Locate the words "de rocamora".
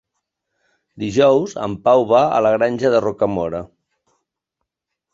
2.97-3.63